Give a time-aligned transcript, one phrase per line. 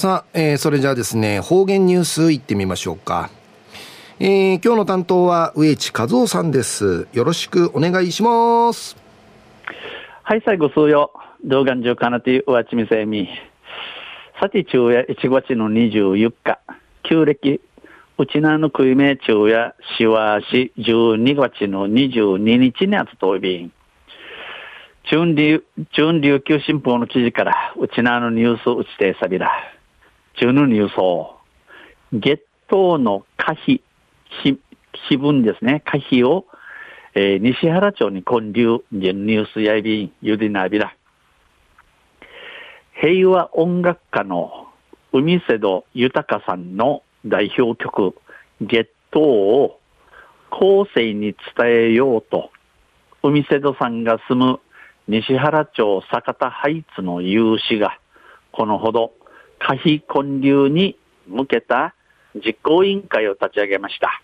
[0.00, 3.28] さあ、えー、それじゃあですね、方言ニュースいってみましょうか。
[4.18, 7.06] えー、今日の担当は植地和夫さんです。
[7.12, 8.96] よろしくお願いします。
[10.22, 11.12] はい、最後数よ。
[11.44, 13.28] 動画中かなというわちみせみ。
[14.40, 16.60] さて、昼夜1月の24日、
[17.02, 17.60] 旧暦、
[18.16, 23.72] うちなの食いめ昼夜、しわし12月の22日にあつといびん。
[25.10, 25.62] 中琉
[26.22, 29.50] 琉球新報の記事から、うちなのニュースうちてさびら。
[30.40, 31.36] 中のニュースを、
[32.14, 33.82] 月頭の可否、
[34.42, 36.46] 碑文ですね、可否を、
[37.14, 40.96] えー、西原町に建立、ニュースやいびん、ゆりなびら。
[43.02, 44.68] 平和音楽家の
[45.12, 48.14] 海瀬戸豊さんの代表曲、
[48.62, 49.78] 月頭を
[50.48, 52.50] 後世に伝えようと、
[53.22, 54.60] 海瀬戸さんが住む
[55.06, 57.98] 西原町坂田ハイツの有志が、
[58.52, 59.12] このほど
[59.60, 61.94] 可否建立に向けた
[62.34, 64.22] 実行委員会を立ち上げました。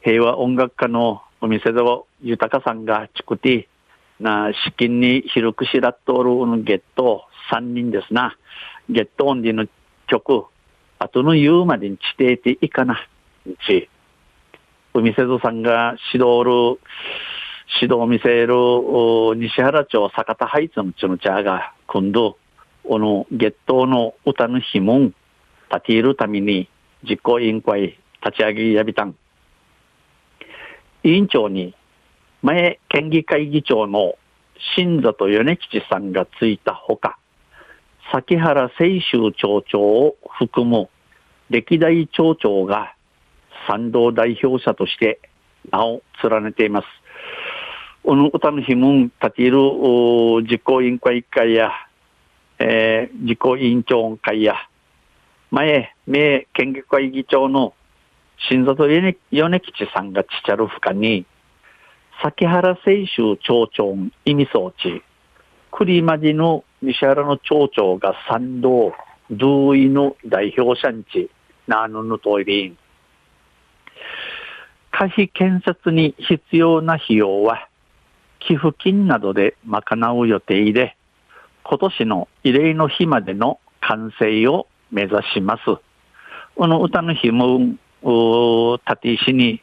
[0.00, 3.66] 平和音楽家の海瀬戸豊さんがチクティ
[4.22, 6.30] な資金に広くしらっとる
[6.64, 8.36] ゲット3人ですな。
[8.88, 9.66] ゲットオンディの
[10.06, 10.46] 曲、
[10.98, 13.06] 後の言うまでに地底ていいかな。
[13.66, 13.88] ち、
[14.94, 16.80] 海瀬戸さんが指導る、
[17.80, 18.54] 指導を見せる
[19.36, 22.36] 西原町坂田ハイツのちの茶が今度、
[22.84, 25.14] この月頭の歌の碑文
[25.70, 26.68] 立てるために
[27.08, 29.14] 実行委員会立ち上げやびたん。
[31.04, 31.74] 委員長に
[32.42, 34.14] 前県議会議長の
[34.76, 37.18] 新里米吉さんがついたほか、
[38.12, 40.88] 崎原清州町長を含む
[41.50, 42.94] 歴代町長が
[43.68, 45.20] 賛同代表者として
[45.70, 46.86] 名を連ねています。
[48.04, 49.58] この歌の碑文立てる
[50.50, 51.70] 実行委員会会や、
[52.64, 54.54] えー、実行委員長会や、
[55.50, 57.74] 前、名県議会議長の
[58.48, 61.26] 新里米吉さんがちちゃるふかに、
[62.22, 65.02] 崎原清州町長意味装置、
[65.72, 68.92] 栗まじの西原の町長が賛同、
[69.30, 71.30] 同意の代表者んち、
[71.66, 72.78] なぬぬといびん。
[74.92, 77.68] 可否建設に必要な費用は、
[78.38, 80.96] 寄付金などで賄う予定で、
[81.64, 85.62] 今年の異例の日までの完成を目指します。
[86.54, 87.76] この歌の日も、
[88.86, 89.62] 立て石に、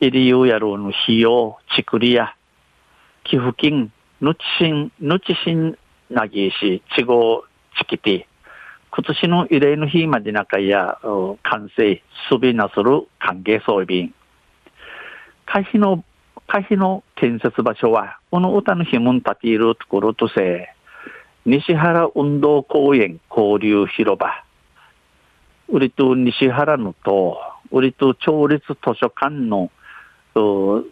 [0.00, 2.34] 入りゆうやろうの費用、ちくりや、
[3.24, 5.76] 寄付金、ぬちしん、ぬちしん
[6.10, 7.44] なぎし、ちご
[7.78, 8.28] ちきて、
[8.90, 10.98] 今年の異例の日まで中や、
[11.42, 14.10] 完成、すびなする歓迎装備。
[15.46, 16.04] 可否の、
[16.46, 20.72] 可否の建設場所は、この歌の日も立ているところとせ、
[21.46, 24.44] 西原運動公園交流広場、
[25.68, 27.38] 売りと西原のと、
[27.70, 29.70] 売りと町立図書館の
[30.34, 30.84] 3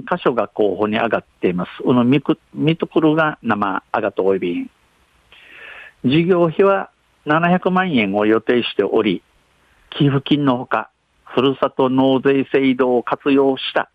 [0.00, 1.82] 箇所が候補に上がっています。
[1.82, 4.70] この見く、見ところが生上がっておいびん。
[6.04, 6.90] 事業費は
[7.26, 9.22] 700万円を予定しており、
[9.90, 10.90] 寄付金のほか、
[11.24, 13.90] ふるさと納税制度を活用した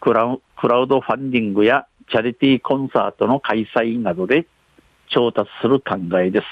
[0.00, 0.40] クラウ
[0.86, 4.46] ドファンディングやチャリティーコンサートの開催などで
[5.12, 6.46] 調達する考えです。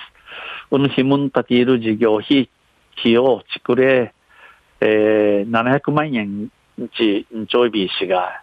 [0.70, 2.48] この日 mun 立ている事業費、
[2.98, 4.14] 費用、ちくれ、
[4.80, 6.50] えー、700万円
[6.96, 8.42] ち、ちょいびしが、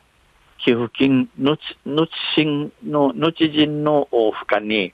[0.64, 4.94] 寄付金、のち、のちしんの、のち人の負荷に、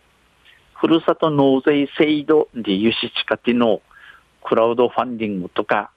[0.74, 3.82] ふるさと納税制度で輸出地下ての
[4.44, 5.92] クラウドファンディングとか、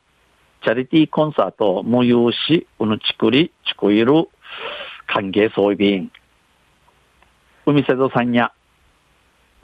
[0.62, 4.28] チャリティーコンサートも有し、うぬちくり、ちくいる、
[5.06, 6.10] 歓迎装備員。
[7.66, 8.52] 海瀬戸さんや、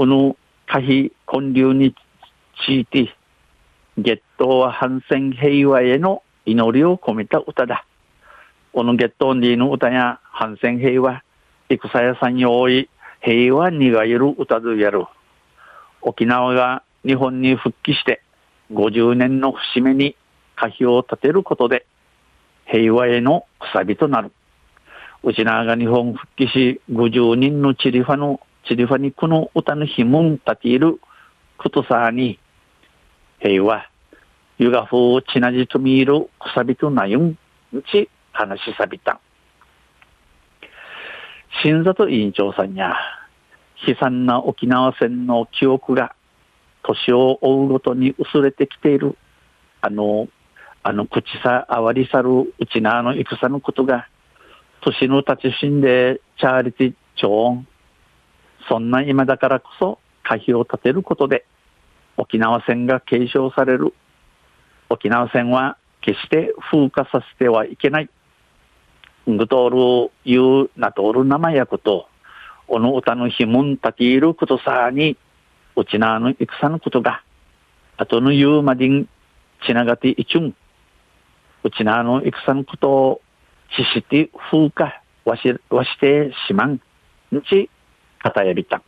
[0.02, 0.36] うぬ、
[0.66, 1.94] 可否建立に
[2.64, 3.14] ついて、
[3.96, 7.86] 月頭は反戦平和への祈りを込めた歌だ。
[8.72, 11.22] このゲットンディの歌や反戦平和、
[11.68, 12.88] 戦屋さんに多い
[13.20, 15.04] 平和にがいる歌でやる。
[16.00, 18.22] 沖縄が日本に復帰して
[18.72, 20.16] 50年の節目に
[20.56, 21.86] 歌碑を立てることで
[22.66, 24.32] 平和へのくさびとなる。
[25.22, 31.00] うちなが日本復帰し50人のチリファの、チリファにこの歌の碑文立ている
[31.58, 32.38] ことさに
[33.40, 33.88] 平和、
[34.58, 37.38] ゆがふうちなじとみいるくさびとなゆん
[37.90, 39.20] ち話しさびた。
[41.62, 42.94] 新里委員長さんや
[43.86, 46.14] 悲惨な沖縄戦の記憶が
[46.82, 49.16] 年を追うごとに薄れてきている。
[49.80, 50.28] あの、
[50.84, 54.08] あの口さあわりさるうちなの戦のことが
[54.82, 57.66] 年の立ち死んでチャーリティ超音。
[58.68, 61.44] そんな今だからこそ可否を立てることで
[62.16, 63.94] 沖縄戦が継承される。
[64.88, 68.10] 沖縄戦は決して風化させてはいけない。
[69.26, 72.08] ぐとおる言うなとおる生やこと、
[72.68, 75.16] おの歌のひむんたきいることさに、
[75.76, 77.22] うちなの戦のことが、
[77.96, 79.08] あとの言うまでん、
[79.66, 80.54] ちながていちゅん。
[81.64, 83.20] うちなの戦のことを、
[83.70, 86.74] しして風化わし、わしてしまん。
[86.74, 87.70] んち、
[88.22, 88.82] かたやびた。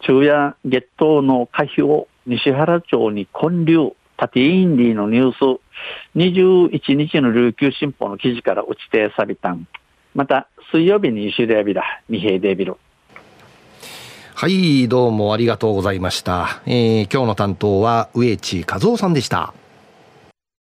[0.00, 5.60] 昼夜月頭の可否を西原町に建立、縦インディのニュース、
[6.16, 9.66] 21日の琉球新報の記事から打ち定さびたん。
[10.14, 12.76] また、水曜日に石でやびら、二平デビル。
[14.34, 16.60] はい、どうもありがとうございました。
[16.66, 19.54] えー、今日の担当は植地和夫さんでした。